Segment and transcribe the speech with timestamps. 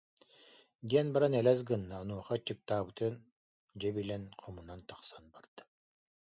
[0.89, 3.13] диэн баран элэс гынна, онуоха аччыктаабытын
[3.79, 5.61] дьэ билэн, хомунан тахсан барда